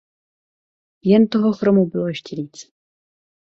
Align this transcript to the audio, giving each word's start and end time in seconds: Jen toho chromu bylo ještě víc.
Jen 1.03 1.27
toho 1.27 1.51
chromu 1.53 1.85
bylo 1.85 2.07
ještě 2.07 2.35
víc. 2.35 2.71